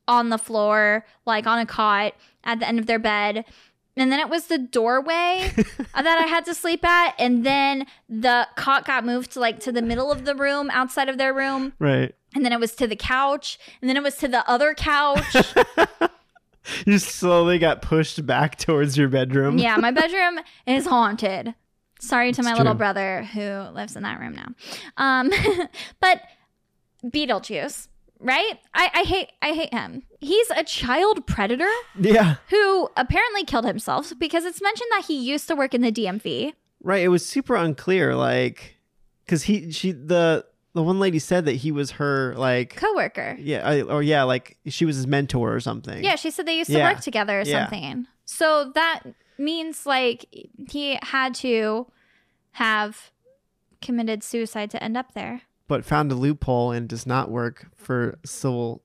on 0.07 0.29
the 0.29 0.37
floor, 0.37 1.05
like 1.25 1.45
on 1.45 1.59
a 1.59 1.65
cot 1.65 2.13
at 2.43 2.59
the 2.59 2.67
end 2.67 2.79
of 2.79 2.85
their 2.85 2.99
bed. 2.99 3.45
And 3.95 4.11
then 4.11 4.19
it 4.19 4.29
was 4.29 4.47
the 4.47 4.57
doorway 4.57 5.51
that 5.55 6.05
I 6.23 6.27
had 6.27 6.45
to 6.45 6.55
sleep 6.55 6.85
at. 6.85 7.15
And 7.19 7.45
then 7.45 7.85
the 8.07 8.47
cot 8.55 8.85
got 8.85 9.05
moved 9.05 9.31
to 9.33 9.39
like 9.39 9.59
to 9.61 9.71
the 9.71 9.81
middle 9.81 10.11
of 10.11 10.25
the 10.25 10.35
room 10.35 10.69
outside 10.71 11.09
of 11.09 11.17
their 11.17 11.33
room. 11.33 11.73
right. 11.79 12.15
And 12.35 12.45
then 12.45 12.53
it 12.53 12.59
was 12.59 12.75
to 12.75 12.87
the 12.87 12.95
couch. 12.95 13.57
And 13.81 13.89
then 13.89 13.97
it 13.97 14.03
was 14.03 14.15
to 14.17 14.27
the 14.27 14.47
other 14.49 14.73
couch. 14.73 15.35
You 16.85 16.99
slowly 16.99 17.57
got 17.57 17.81
pushed 17.81 18.23
back 18.27 18.57
towards 18.57 18.95
your 18.95 19.07
bedroom. 19.07 19.57
yeah, 19.57 19.77
my 19.77 19.89
bedroom 19.89 20.39
is 20.67 20.85
haunted. 20.85 21.55
Sorry 21.99 22.31
to 22.31 22.41
It's 22.41 22.45
my 22.47 22.53
little 22.55 22.75
brother 22.75 23.23
who 23.23 23.41
lives 23.73 23.95
in 23.95 24.03
that 24.03 24.19
room 24.19 24.35
now. 24.35 24.49
Um, 24.97 25.31
but 25.99 26.21
Beetlejuice, 27.03 27.87
right? 28.19 28.59
I, 28.73 28.91
I 28.93 29.03
hate 29.03 29.31
I 29.41 29.53
hate 29.53 29.73
him. 29.73 30.03
He's 30.19 30.49
a 30.51 30.63
child 30.63 31.25
predator 31.25 31.69
Yeah. 31.99 32.35
who 32.49 32.89
apparently 32.97 33.45
killed 33.45 33.65
himself 33.65 34.13
because 34.19 34.45
it's 34.45 34.61
mentioned 34.61 34.89
that 34.91 35.05
he 35.07 35.17
used 35.19 35.47
to 35.47 35.55
work 35.55 35.73
in 35.73 35.81
the 35.81 35.91
DMV. 35.91 36.53
Right. 36.83 37.03
It 37.03 37.07
was 37.09 37.25
super 37.25 37.55
unclear, 37.55 38.15
like, 38.15 38.77
because 39.25 39.43
he, 39.43 39.71
she, 39.71 39.91
the, 39.91 40.45
the 40.79 40.83
one 40.83 40.97
lady 40.97 41.19
said 41.19 41.43
that 41.43 41.55
he 41.55 41.73
was 41.73 41.91
her, 41.91 42.33
like, 42.37 42.77
Coworker. 42.77 43.35
yeah, 43.37 43.81
or 43.83 44.01
yeah, 44.01 44.23
like 44.23 44.57
she 44.67 44.85
was 44.85 44.95
his 44.95 45.05
mentor 45.07 45.53
or 45.53 45.59
something. 45.59 46.01
Yeah, 46.01 46.15
she 46.15 46.31
said 46.31 46.45
they 46.45 46.55
used 46.57 46.71
to 46.71 46.77
Yeah. 46.77 46.93
work 46.93 47.01
together 47.01 47.41
or 47.41 47.43
Yeah. 47.43 47.65
something. 47.65 48.07
So 48.23 48.71
that 48.75 49.01
means 49.37 49.85
like 49.85 50.25
he 50.69 50.97
had 51.01 51.35
to 51.35 51.87
have 52.51 53.11
committed 53.81 54.23
suicide 54.23 54.71
to 54.71 54.81
end 54.81 54.95
up 54.95 55.13
there. 55.13 55.41
But 55.67 55.83
found 55.83 56.13
a 56.13 56.15
loophole 56.15 56.71
and 56.71 56.87
does 56.87 57.05
not 57.05 57.29
work 57.29 57.67
for 57.75 58.17
civil, 58.25 58.81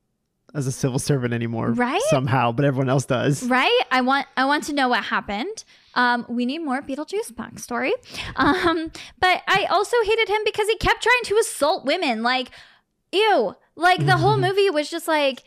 as 0.53 0.67
a 0.67 0.73
civil 0.73 0.99
servant 0.99 1.33
anymore. 1.33 1.71
Right? 1.71 2.03
Somehow, 2.11 2.51
but 2.51 2.65
everyone 2.65 2.89
else 2.89 3.05
does. 3.07 3.45
Right? 3.45 3.81
I 3.93 4.01
want 4.01 4.27
I 4.37 4.47
want 4.47 4.65
to 4.65 4.73
know 4.73 4.89
what 4.89 5.05
happened. 5.05 5.63
Um, 5.95 6.27
we 6.29 6.45
need 6.47 6.59
more 6.59 6.83
Beetlejuice 6.83 7.33
backstory. 7.33 7.93
Um, 8.37 8.91
but 9.21 9.43
I 9.47 9.67
also 9.71 9.97
hated 10.05 10.29
him 10.29 10.43
because 10.45 10.69
he 10.69 10.77
kept 10.77 11.03
trying 11.03 11.25
to 11.25 11.37
assault 11.37 11.85
women. 11.85 12.23
Like, 12.23 12.51
ew. 13.13 13.55
Like 13.77 14.05
the 14.05 14.17
whole 14.17 14.37
movie 14.47 14.71
was 14.71 14.91
just 14.91 15.09
like 15.09 15.43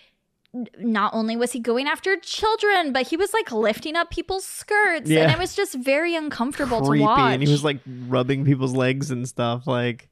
not 0.80 1.14
only 1.14 1.36
was 1.36 1.52
he 1.52 1.60
going 1.60 1.88
after 1.88 2.18
children, 2.18 2.94
but 2.94 3.08
he 3.08 3.18
was 3.18 3.34
like 3.34 3.52
lifting 3.52 3.96
up 3.96 4.10
people's 4.10 4.46
skirts. 4.46 5.10
Yeah. 5.10 5.24
And 5.24 5.32
it 5.32 5.38
was 5.38 5.56
just 5.56 5.76
very 5.76 6.16
uncomfortable 6.16 6.82
Creepy. 6.82 7.04
to 7.04 7.06
watch. 7.06 7.34
And 7.34 7.44
he 7.44 7.50
was 7.50 7.64
like 7.64 7.80
rubbing 8.08 8.46
people's 8.46 8.74
legs 8.74 9.12
and 9.12 9.28
stuff. 9.28 9.68
Like, 9.68 10.10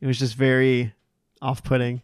it 0.00 0.06
was 0.06 0.18
just 0.18 0.34
very 0.34 0.92
off 1.40 1.62
putting. 1.62 2.02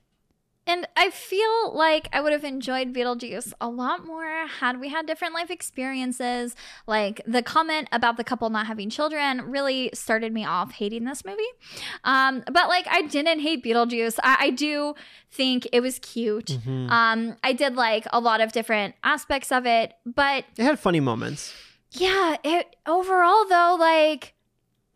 And 0.68 0.86
I 0.96 1.10
feel 1.10 1.72
like 1.74 2.08
I 2.12 2.20
would 2.20 2.32
have 2.32 2.42
enjoyed 2.42 2.92
Beetlejuice 2.92 3.52
a 3.60 3.68
lot 3.68 4.04
more 4.04 4.46
had 4.60 4.80
we 4.80 4.88
had 4.88 5.06
different 5.06 5.32
life 5.32 5.50
experiences. 5.50 6.56
Like 6.86 7.20
the 7.26 7.42
comment 7.42 7.88
about 7.92 8.16
the 8.16 8.24
couple 8.24 8.50
not 8.50 8.66
having 8.66 8.90
children 8.90 9.42
really 9.50 9.90
started 9.94 10.32
me 10.32 10.44
off 10.44 10.72
hating 10.72 11.04
this 11.04 11.24
movie. 11.24 11.42
Um, 12.04 12.42
but 12.52 12.68
like 12.68 12.86
I 12.90 13.02
didn't 13.02 13.40
hate 13.40 13.62
Beetlejuice. 13.64 14.18
I, 14.22 14.36
I 14.40 14.50
do 14.50 14.94
think 15.30 15.68
it 15.72 15.80
was 15.80 15.98
cute. 16.00 16.46
Mhm. 16.66 16.90
Um, 16.90 17.36
I 17.44 17.52
did 17.52 17.76
like 17.76 18.06
a 18.12 18.18
lot 18.18 18.40
of 18.40 18.50
different 18.52 18.96
aspects 19.04 19.52
of 19.52 19.66
it, 19.66 19.92
but 20.04 20.44
It 20.58 20.64
had 20.64 20.78
funny 20.80 21.00
moments. 21.00 21.54
yeah, 21.92 22.36
it 22.42 22.74
overall 22.86 23.44
though, 23.48 23.76
like, 23.78 24.34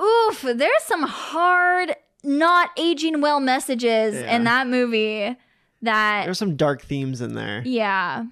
oof, 0.03 0.43
there's 0.43 0.83
some 0.83 1.03
hard, 1.05 1.95
not 2.25 2.71
aging 2.77 3.21
well 3.21 3.39
messages 3.41 4.15
Yeah. 4.15 4.35
in 4.35 4.45
that 4.45 4.67
movie. 4.67 5.37
That 5.83 6.25
There's 6.25 6.39
some 6.39 6.57
dark 6.57 6.83
themes 6.83 7.21
in 7.21 7.35
there, 7.35 7.63
yeah. 7.65 8.25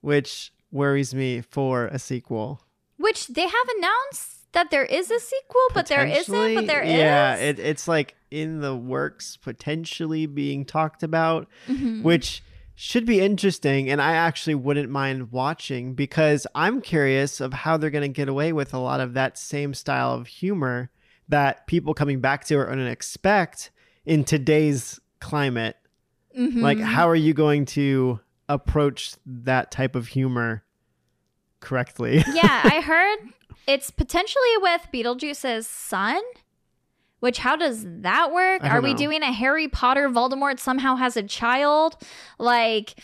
which 0.00 0.52
worries 0.70 1.14
me 1.14 1.40
for 1.40 1.86
a 1.86 1.98
sequel. 1.98 2.60
Which 2.98 3.28
they 3.28 3.42
have 3.46 3.68
announced 3.78 4.52
that 4.52 4.70
there 4.70 4.84
is 4.84 5.10
a 5.10 5.20
sequel, 5.20 5.60
but 5.74 5.86
there 5.86 6.06
isn't, 6.06 6.54
but 6.54 6.66
there 6.66 6.82
is. 6.82 6.92
Yeah, 6.92 7.36
it, 7.36 7.58
it's 7.58 7.86
like 7.88 8.14
in 8.30 8.60
the 8.60 8.74
works, 8.76 9.36
potentially 9.36 10.26
being 10.26 10.64
talked 10.64 11.02
about, 11.02 11.48
Mhm. 11.68 12.02
which 12.02 12.42
should 12.74 13.06
be 13.06 13.20
interesting. 13.20 13.88
And 13.90 14.00
I 14.00 14.12
actually 14.12 14.54
wouldn't 14.54 14.90
mind 14.90 15.32
watching 15.32 15.94
because 15.94 16.46
I'm 16.54 16.80
curious 16.80 17.40
of 17.40 17.52
how 17.52 17.76
they're 17.76 17.90
going 17.90 18.02
to 18.02 18.14
get 18.14 18.28
away 18.28 18.52
with 18.52 18.72
a 18.74 18.78
lot 18.78 19.00
of 19.00 19.14
that 19.14 19.36
same 19.38 19.74
style 19.74 20.12
of 20.12 20.26
humor 20.26 20.90
that 21.28 21.66
people 21.66 21.92
coming 21.94 22.20
back 22.20 22.44
to 22.46 22.54
are 22.56 22.66
going 22.66 22.78
to 22.78 22.86
expect 22.86 23.70
in 24.06 24.24
today's 24.24 25.00
climate. 25.20 25.76
Mhm. 26.38 26.62
Like, 26.62 26.78
how 26.78 27.08
are 27.08 27.16
you 27.16 27.34
going 27.34 27.64
to 27.66 28.20
approach 28.48 29.14
that 29.26 29.70
type 29.70 29.94
of 29.96 30.08
humor 30.08 30.62
correctly? 31.60 32.22
yeah, 32.32 32.62
I 32.64 32.80
heard 32.80 33.18
it's 33.66 33.90
potentially 33.90 34.56
with 34.60 34.86
Beetlejuice's 34.92 35.66
son. 35.66 36.20
Which 37.20 37.38
how 37.38 37.56
does 37.56 37.84
that 37.84 38.32
work? 38.32 38.62
Are 38.62 38.74
don't 38.80 38.84
we 38.84 38.94
doing 38.94 39.22
a 39.22 39.32
Harry 39.32 39.66
Potter 39.66 40.08
Voldemort 40.08 40.60
somehow 40.60 40.94
has 40.94 41.16
a 41.16 41.22
child? 41.24 41.96
Like 42.38 42.94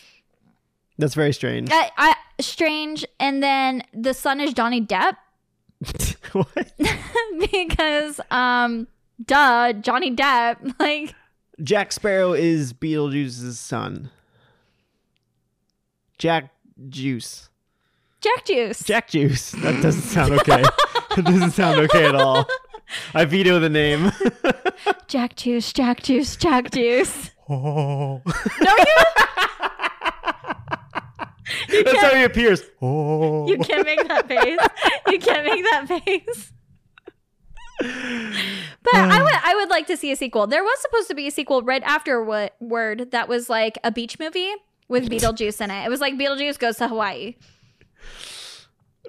That's 0.98 1.14
very 1.14 1.32
strange. 1.32 1.68
I, 1.72 1.90
I 1.96 2.14
strange 2.40 3.04
and 3.18 3.42
then 3.42 3.82
the 3.92 4.14
son 4.14 4.40
is 4.40 4.54
Johnny 4.54 4.80
Depp 4.80 5.16
what? 6.32 6.72
because 7.52 8.20
um 8.30 8.86
duh, 9.24 9.72
Johnny 9.72 10.14
Depp 10.14 10.78
like 10.78 11.14
Jack 11.62 11.92
Sparrow 11.92 12.32
is 12.32 12.72
Beetlejuice's 12.72 13.58
son. 13.58 14.10
Jack 16.18 16.52
Juice. 16.88 17.48
Jack 18.20 18.44
Juice. 18.46 18.82
Jack 18.82 19.08
Juice. 19.08 19.52
That 19.52 19.82
doesn't 19.82 20.02
sound 20.02 20.32
okay. 20.32 20.62
that 21.16 21.24
doesn't 21.24 21.50
sound 21.52 21.78
okay 21.80 22.06
at 22.06 22.14
all. 22.14 22.48
I 23.14 23.24
veto 23.24 23.58
the 23.60 23.68
name. 23.68 24.12
Jack 25.08 25.36
Juice, 25.36 25.72
Jack 25.72 26.02
Juice, 26.02 26.36
Jack 26.36 26.70
Juice. 26.70 27.30
oh. 27.48 28.22
No, 28.60 28.74
you 31.68 31.84
That's 31.84 32.00
how 32.00 32.14
he 32.14 32.22
appears. 32.24 32.62
Oh. 32.80 33.46
You 33.46 33.58
can't 33.58 33.84
make 33.84 34.08
that 34.08 34.26
face. 34.26 34.58
You 35.08 35.18
can't 35.18 35.44
make 35.44 35.62
that 35.70 35.86
face. 35.88 36.52
But 38.84 38.94
I 38.94 39.22
would 39.22 39.32
I 39.42 39.54
would 39.56 39.70
like 39.70 39.86
to 39.88 39.96
see 39.96 40.12
a 40.12 40.16
sequel. 40.16 40.46
There 40.46 40.62
was 40.62 40.78
supposed 40.80 41.08
to 41.08 41.14
be 41.14 41.26
a 41.26 41.30
sequel 41.30 41.62
right 41.62 41.82
afterward 41.82 42.50
that 43.10 43.28
was 43.28 43.48
like 43.48 43.78
a 43.82 43.90
beach 43.90 44.18
movie 44.18 44.52
with 44.88 45.08
Beetlejuice 45.08 45.60
in 45.60 45.70
it. 45.70 45.86
It 45.86 45.88
was 45.88 46.00
like 46.00 46.14
Beetlejuice 46.14 46.58
goes 46.58 46.76
to 46.76 46.88
Hawaii. 46.88 47.34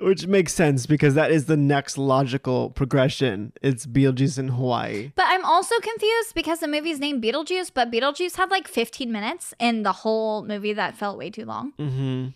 Which 0.01 0.27
makes 0.27 0.53
sense 0.53 0.85
because 0.85 1.13
that 1.13 1.31
is 1.31 1.45
the 1.45 1.55
next 1.55 1.97
logical 1.97 2.69
progression. 2.69 3.53
It's 3.61 3.85
Beetlejuice 3.85 4.37
in 4.37 4.49
Hawaii. 4.49 5.11
But 5.15 5.25
I'm 5.29 5.45
also 5.45 5.75
confused 5.79 6.35
because 6.35 6.59
the 6.59 6.67
movie's 6.67 6.99
named 6.99 7.23
Beetlejuice, 7.23 7.71
but 7.73 7.91
Beetlejuice 7.91 8.35
had 8.35 8.51
like 8.51 8.67
15 8.67 9.09
minutes 9.09 9.53
in 9.57 9.83
the 9.83 9.93
whole 9.93 10.43
movie 10.43 10.73
that 10.73 10.97
felt 10.97 11.17
way 11.17 11.29
too 11.29 11.45
long. 11.45 11.71
Mm-hmm. 11.79 12.27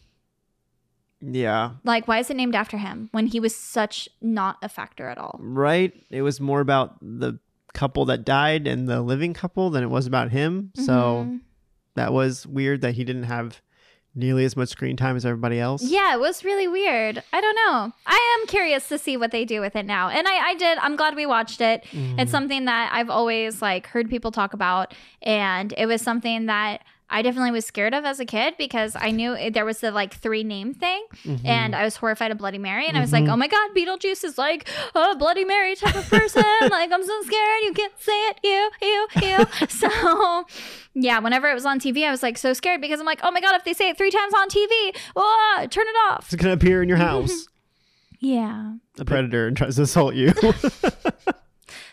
Yeah. 1.21 1.71
Like, 1.83 2.07
why 2.07 2.19
is 2.19 2.29
it 2.29 2.35
named 2.38 2.55
after 2.55 2.77
him 2.77 3.09
when 3.11 3.27
he 3.27 3.39
was 3.39 3.55
such 3.55 4.07
not 4.21 4.57
a 4.61 4.69
factor 4.69 5.07
at 5.07 5.17
all? 5.17 5.38
Right? 5.41 5.93
It 6.09 6.21
was 6.21 6.39
more 6.39 6.61
about 6.61 6.95
the 7.01 7.39
couple 7.73 8.05
that 8.05 8.25
died 8.25 8.67
and 8.67 8.88
the 8.88 9.01
living 9.01 9.33
couple 9.33 9.69
than 9.69 9.83
it 9.83 9.89
was 9.89 10.07
about 10.07 10.31
him. 10.31 10.71
So 10.75 11.25
Mm-hmm. 11.27 11.38
that 11.95 12.13
was 12.13 12.47
weird 12.47 12.81
that 12.81 12.93
he 12.95 13.03
didn't 13.03 13.23
have 13.23 13.61
nearly 14.15 14.43
as 14.43 14.57
much 14.57 14.69
screen 14.69 14.97
time 14.97 15.15
as 15.15 15.25
everybody 15.25 15.59
else. 15.59 15.83
Yeah, 15.83 16.15
it 16.15 16.19
was 16.19 16.43
really 16.43 16.67
weird. 16.67 17.21
I 17.31 17.39
don't 17.41 17.55
know. 17.55 17.93
I 18.07 18.38
am 18.41 18.47
curious 18.47 18.88
to 18.89 18.97
see 18.97 19.15
what 19.17 19.31
they 19.31 19.45
do 19.45 19.61
with 19.61 19.75
it 19.75 19.85
now. 19.85 20.09
And 20.09 20.27
I, 20.27 20.49
I 20.49 20.55
did. 20.55 20.77
I'm 20.79 20.95
glad 20.95 21.15
we 21.15 21.25
watched 21.27 21.61
it. 21.61 21.85
It's 21.93 22.31
something 22.31 22.65
that 22.65 22.89
I've 22.91 23.09
always 23.11 23.61
like 23.61 23.85
heard 23.88 24.09
people 24.09 24.31
talk 24.31 24.53
about. 24.53 24.93
And 25.21 25.73
it 25.77 25.85
was 25.85 26.01
something 26.01 26.47
that 26.47 26.81
I 27.11 27.21
definitely 27.23 27.51
was 27.51 27.65
scared 27.65 27.93
of 27.95 28.05
as 28.05 28.19
a 28.19 28.25
kid 28.25 28.55
because 28.57 28.95
I 28.99 29.11
knew 29.11 29.33
it, 29.33 29.53
there 29.53 29.65
was 29.65 29.79
the 29.79 29.91
like 29.91 30.13
three 30.13 30.43
name 30.43 30.73
thing. 30.73 31.03
And 31.43 31.75
I 31.75 31.83
was 31.83 31.95
horrified 31.95 32.31
of 32.31 32.37
Bloody 32.37 32.59
Mary. 32.59 32.87
And 32.87 32.97
I 32.97 33.01
was 33.01 33.11
like, 33.11 33.27
oh 33.27 33.35
my 33.35 33.47
God, 33.47 33.71
Beetlejuice 33.75 34.23
is 34.23 34.37
like 34.37 34.69
a 34.93 35.15
Bloody 35.15 35.43
Mary 35.43 35.75
type 35.75 35.95
of 35.95 36.07
person. 36.09 36.43
like, 36.61 36.91
I'm 36.91 37.03
so 37.03 37.21
scared. 37.23 37.63
You 37.63 37.73
can't 37.73 37.93
say 37.99 38.11
it. 38.27 38.39
You, 38.43 38.69
you, 38.81 39.07
you. 39.23 39.67
so, 39.69 40.45
yeah, 40.93 41.19
whenever 41.19 41.49
it 41.49 41.53
was 41.55 41.65
on 41.65 41.79
TV, 41.79 42.05
I 42.05 42.11
was 42.11 42.21
like 42.21 42.37
so 42.37 42.53
scared 42.53 42.81
because 42.81 42.99
I'm 42.99 43.05
like, 43.05 43.21
oh 43.23 43.31
my 43.31 43.41
God, 43.41 43.55
if 43.55 43.63
they 43.63 43.73
say 43.73 43.89
it 43.89 43.97
three 43.97 44.11
times 44.11 44.33
on 44.35 44.49
TV, 44.49 44.95
ah, 45.15 45.67
turn 45.69 45.85
it 45.87 45.95
off. 46.11 46.31
It's 46.31 46.43
to 46.43 46.51
appear 46.51 46.81
in 46.83 46.89
your 46.89 46.97
house. 46.97 47.47
Yeah. 48.21 48.73
a 48.97 49.05
predator 49.05 49.47
and 49.47 49.55
tries 49.55 49.77
to 49.77 49.83
assault 49.83 50.13
you. 50.13 50.33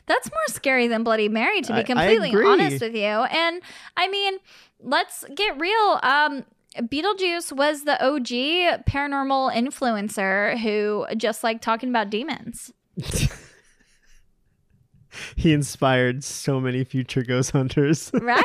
That's 0.06 0.30
more 0.30 0.46
scary 0.49 0.88
than 0.88 1.02
Bloody 1.04 1.28
Mary, 1.28 1.62
to 1.62 1.75
be 1.75 1.85
completely 1.85 2.35
honest 2.35 2.80
with 2.80 2.94
you. 2.94 3.02
And 3.02 3.61
I 3.96 4.08
mean, 4.08 4.38
let's 4.87 5.25
get 5.35 5.59
real. 5.61 6.00
Um, 6.02 6.45
Beetlejuice 6.78 7.52
was 7.52 7.85
the 7.85 8.02
OG 8.02 8.85
paranormal 8.87 9.52
influencer 9.55 10.59
who 10.59 11.07
just 11.16 11.43
like 11.45 11.61
talking 11.61 11.88
about 11.90 12.11
demons. 12.11 12.73
he 15.37 15.52
inspired 15.52 16.23
so 16.25 16.61
many 16.61 16.85
future 16.85 17.23
ghost 17.23 17.50
hunters. 17.50 18.11
Right? 18.21 18.43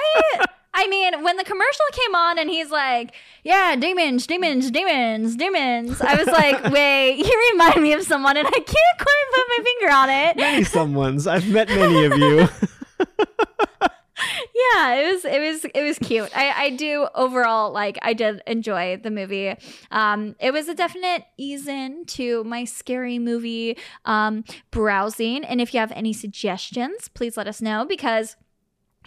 I 0.74 0.88
mean, 0.88 1.22
when 1.24 1.36
the 1.36 1.44
commercial 1.44 1.86
came 1.92 2.16
on 2.16 2.40
and 2.40 2.50
he's 2.50 2.72
like, 2.72 3.14
Yeah, 3.44 3.76
demons, 3.76 4.26
demons, 4.26 4.72
demons, 4.72 5.36
demons. 5.36 6.02
I 6.02 6.16
was 6.16 6.28
like, 6.28 6.64
Wait, 6.72 7.18
you 7.18 7.52
remind 7.54 7.82
me 7.84 7.94
of 7.94 8.04
someone 8.04 8.38
and 8.38 8.48
I 8.48 8.52
can't 8.52 8.98
quite 8.98 9.26
put 9.36 9.44
my 9.50 9.64
finger 9.64 9.94
on 9.94 10.10
it. 10.10 10.38
many 10.38 10.64
someone's. 10.64 11.28
I've 11.28 11.48
met 11.50 11.68
many 11.70 12.06
of 12.06 12.18
you. 12.18 12.48
Yeah 14.76 14.94
it 14.96 15.14
was 15.14 15.26
it 15.26 15.40
was 15.40 15.66
it 15.74 15.82
was 15.84 15.98
cute 16.00 16.30
i 16.38 16.66
i 16.66 16.70
do 16.70 17.08
overall 17.16 17.72
like 17.72 17.98
i 18.02 18.14
did 18.14 18.42
enjoy 18.48 18.98
the 18.98 19.10
movie 19.12 19.56
um 19.92 20.36
it 20.40 20.52
was 20.52 20.68
a 20.68 20.76
definite 20.76 21.24
ease 21.38 21.68
in 21.68 22.06
to 22.06 22.44
my 22.44 22.64
scary 22.66 23.20
movie 23.20 23.78
um 24.06 24.44
browsing 24.72 25.44
and 25.46 25.60
if 25.62 25.74
you 25.74 25.80
have 25.80 25.92
any 25.94 26.14
suggestions 26.14 27.08
please 27.10 27.36
let 27.38 27.48
us 27.48 27.62
know 27.62 27.86
because 27.86 28.36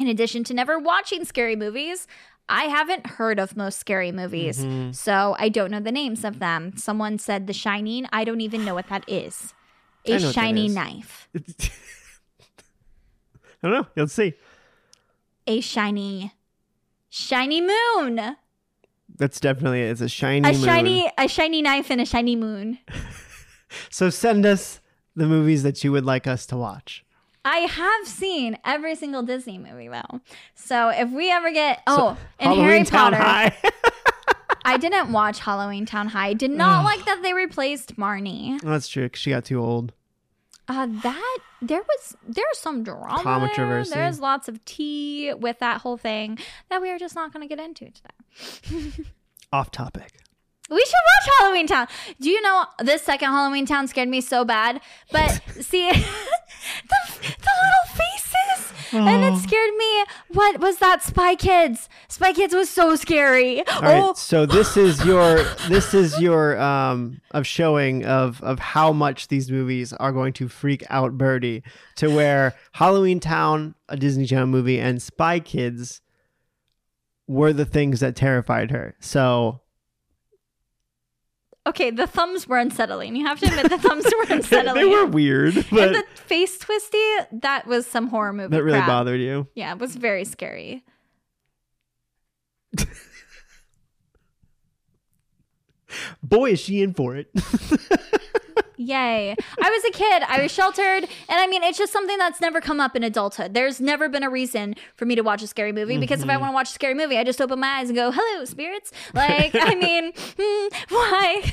in 0.00 0.06
addition 0.08 0.42
to 0.44 0.52
never 0.54 0.78
watching 0.78 1.24
scary 1.24 1.56
movies 1.56 2.06
I 2.46 2.64
haven't 2.64 3.06
heard 3.06 3.38
of 3.38 3.56
most 3.56 3.78
scary 3.78 4.12
movies, 4.12 4.58
Mm-hmm. 4.62 4.92
so 4.92 5.34
I 5.38 5.48
don't 5.48 5.70
know 5.70 5.80
the 5.80 5.90
names 5.90 6.24
of 6.26 6.40
them. 6.40 6.76
Someone 6.76 7.18
said 7.18 7.46
The 7.46 7.54
Shining. 7.54 8.04
I 8.12 8.24
don't 8.24 8.42
even 8.42 8.66
know 8.66 8.74
what 8.74 8.88
that 8.88 9.02
is. 9.08 9.54
A 10.04 10.18
shiny 10.18 10.68
knife. 10.68 11.26
I 11.34 11.40
don't 13.62 13.72
know. 13.72 13.86
Let's 13.96 14.12
see. 14.12 14.34
A 15.46 15.60
shiny, 15.60 16.32
shiny 17.08 17.60
moon. 17.60 18.36
That's 19.16 19.38
definitely 19.38 19.82
it. 19.82 19.90
It's 19.90 20.00
a 20.00 20.08
shiny 20.08 20.48
a 20.48 20.52
moon. 20.52 20.62
shiny 20.62 21.12
a 21.18 21.28
shiny 21.28 21.62
knife 21.62 21.90
and 21.90 22.00
a 22.00 22.06
shiny 22.06 22.36
moon. 22.36 22.78
So 23.90 24.10
send 24.10 24.46
us 24.46 24.80
the 25.16 25.26
movies 25.26 25.62
that 25.62 25.82
you 25.82 25.92
would 25.92 26.04
like 26.04 26.26
us 26.26 26.46
to 26.46 26.56
watch. 26.56 27.04
I 27.44 27.58
have 27.58 28.06
seen 28.08 28.56
every 28.64 28.94
single 28.94 29.22
Disney 29.22 29.58
movie 29.58 29.88
though. 29.88 30.20
So 30.54 30.88
if 30.88 31.10
we 31.10 31.30
ever 31.30 31.50
get 31.52 31.82
oh, 31.86 32.16
and 32.38 32.48
Halloween 32.50 32.64
Harry 32.64 32.84
Town 32.84 33.12
Potter. 33.12 33.22
High. 33.22 33.56
I 34.64 34.78
didn't 34.78 35.12
watch 35.12 35.40
Halloween 35.40 35.84
Town 35.84 36.08
High. 36.08 36.32
Did 36.32 36.50
not 36.50 36.84
like 36.84 37.04
that 37.04 37.22
they 37.22 37.34
replaced 37.34 37.96
Marnie. 37.96 38.58
That's 38.62 38.88
true. 38.88 39.10
She 39.12 39.30
got 39.30 39.44
too 39.44 39.60
old. 39.60 39.92
Uh 40.68 40.86
that 41.02 41.38
there 41.60 41.82
was 41.82 42.16
there's 42.26 42.58
some 42.58 42.82
drama. 42.82 43.22
there. 43.90 44.04
There's 44.04 44.20
lots 44.20 44.48
of 44.48 44.64
tea 44.64 45.32
with 45.34 45.58
that 45.58 45.82
whole 45.82 45.96
thing 45.96 46.38
that 46.70 46.80
we 46.80 46.90
are 46.90 46.98
just 46.98 47.14
not 47.14 47.32
going 47.32 47.46
to 47.46 47.54
get 47.54 47.62
into 47.64 47.90
today. 47.90 49.04
Off 49.52 49.70
topic. 49.70 50.12
We 50.70 50.82
should 50.82 50.94
watch 50.94 51.34
Halloween 51.40 51.66
Town. 51.66 51.86
Do 52.18 52.30
you 52.30 52.40
know 52.40 52.64
this 52.80 53.02
second 53.02 53.28
Halloween 53.30 53.66
Town 53.66 53.86
scared 53.86 54.08
me 54.08 54.22
so 54.22 54.46
bad? 54.46 54.80
But 55.12 55.28
see, 55.60 55.90
the, 55.90 55.98
the 55.98 56.00
little 56.00 56.33
faces, 59.02 59.14
and 59.14 59.34
it 59.34 59.38
scared 59.42 59.74
me. 59.76 60.04
What 60.28 60.60
was 60.60 60.78
that? 60.78 61.02
Spy 61.02 61.34
Kids. 61.34 61.88
Spy 62.08 62.32
Kids 62.32 62.54
was 62.54 62.70
so 62.70 62.96
scary. 62.96 63.66
All 63.68 63.82
right. 63.82 64.02
oh, 64.02 64.14
So 64.14 64.46
this 64.46 64.76
is 64.76 65.04
your 65.04 65.42
this 65.68 65.94
is 65.94 66.20
your 66.20 66.58
um 66.60 67.20
of 67.32 67.46
showing 67.46 68.04
of 68.04 68.40
of 68.42 68.58
how 68.58 68.92
much 68.92 69.28
these 69.28 69.50
movies 69.50 69.92
are 69.92 70.12
going 70.12 70.32
to 70.34 70.48
freak 70.48 70.84
out 70.90 71.18
Birdie 71.18 71.62
to 71.96 72.08
where 72.14 72.54
Halloween 72.72 73.20
Town, 73.20 73.74
a 73.88 73.96
Disney 73.96 74.26
Channel 74.26 74.46
movie, 74.46 74.78
and 74.80 75.00
Spy 75.02 75.40
Kids 75.40 76.00
were 77.26 77.52
the 77.52 77.64
things 77.64 78.00
that 78.00 78.16
terrified 78.16 78.70
her. 78.70 78.94
So 79.00 79.60
okay. 81.66 81.90
The 81.90 82.06
thumbs 82.06 82.46
were 82.46 82.58
unsettling. 82.58 83.16
You 83.16 83.26
have 83.26 83.40
to 83.40 83.46
admit 83.46 83.70
the 83.70 83.78
thumbs 83.78 84.04
were 84.04 84.26
unsettling. 84.34 84.74
they 84.74 84.84
were 84.84 85.06
weird, 85.06 85.54
but 85.70 85.88
and 85.88 85.94
the 85.96 86.04
face 86.14 86.58
twisty. 86.58 87.02
That 87.32 87.66
was 87.66 87.86
some 87.86 88.08
horror 88.08 88.32
movie. 88.32 88.56
that 88.56 88.62
really 88.62 88.78
crap. 88.78 88.88
bothered 88.88 89.20
you. 89.20 89.48
Yeah, 89.54 89.72
it 89.72 89.78
was 89.78 89.96
very 89.96 90.24
scary. 90.24 90.84
Boy, 96.22 96.52
is 96.52 96.60
she 96.60 96.82
in 96.82 96.92
for 96.94 97.16
it. 97.16 97.30
Yay. 98.76 99.36
I 99.62 99.70
was 99.70 99.84
a 99.84 99.90
kid. 99.90 100.22
I 100.24 100.42
was 100.42 100.50
sheltered. 100.50 101.04
And 101.04 101.08
I 101.28 101.46
mean, 101.46 101.62
it's 101.62 101.78
just 101.78 101.92
something 101.92 102.18
that's 102.18 102.40
never 102.40 102.60
come 102.60 102.80
up 102.80 102.96
in 102.96 103.02
adulthood. 103.02 103.54
There's 103.54 103.80
never 103.80 104.08
been 104.08 104.22
a 104.22 104.30
reason 104.30 104.74
for 104.96 105.04
me 105.04 105.14
to 105.14 105.22
watch 105.22 105.42
a 105.42 105.46
scary 105.46 105.72
movie 105.72 105.98
because 105.98 106.22
if 106.22 106.28
I 106.28 106.36
want 106.36 106.50
to 106.50 106.54
watch 106.54 106.70
a 106.70 106.72
scary 106.72 106.94
movie, 106.94 107.18
I 107.18 107.24
just 107.24 107.40
open 107.40 107.60
my 107.60 107.78
eyes 107.78 107.88
and 107.88 107.96
go, 107.96 108.10
hello, 108.12 108.44
spirits. 108.44 108.92
Like, 109.12 109.54
I 109.54 109.74
mean, 109.74 110.12
hmm, 110.38 110.68
why? 110.88 111.52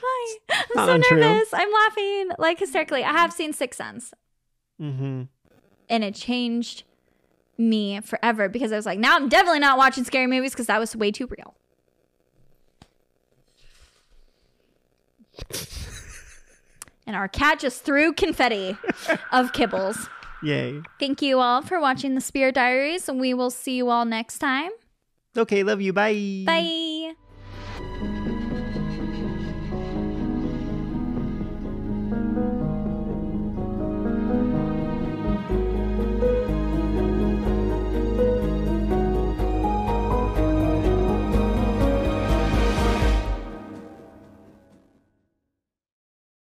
why? 0.00 0.36
I'm 0.50 0.66
not 0.74 0.86
so 0.86 0.94
untrue. 0.94 1.20
nervous. 1.20 1.48
I'm 1.52 1.72
laughing 1.72 2.30
like 2.38 2.58
hysterically. 2.58 3.04
I 3.04 3.12
have 3.12 3.32
seen 3.32 3.52
Six 3.52 3.76
Sense 3.76 4.12
mm-hmm. 4.80 5.22
and 5.88 6.04
it 6.04 6.14
changed 6.14 6.84
me 7.58 8.00
forever 8.00 8.48
because 8.48 8.72
I 8.72 8.76
was 8.76 8.86
like, 8.86 8.98
now 8.98 9.16
I'm 9.16 9.28
definitely 9.28 9.60
not 9.60 9.78
watching 9.78 10.04
scary 10.04 10.26
movies 10.26 10.52
because 10.52 10.66
that 10.66 10.78
was 10.78 10.94
way 10.94 11.10
too 11.10 11.26
real. 11.26 11.54
And 17.06 17.16
our 17.16 17.28
cat 17.28 17.60
just 17.60 17.84
threw 17.84 18.12
confetti 18.12 18.76
of 19.32 19.52
kibbles. 19.52 20.08
Yay. 20.42 20.82
Thank 21.00 21.22
you 21.22 21.40
all 21.40 21.62
for 21.62 21.80
watching 21.80 22.14
the 22.14 22.20
Spirit 22.20 22.54
Diaries, 22.54 23.08
and 23.08 23.20
we 23.20 23.34
will 23.34 23.50
see 23.50 23.76
you 23.76 23.88
all 23.88 24.04
next 24.04 24.38
time. 24.38 24.70
Okay, 25.36 25.62
love 25.62 25.80
you. 25.80 25.92
Bye. 25.92 26.44
Bye. 26.46 27.14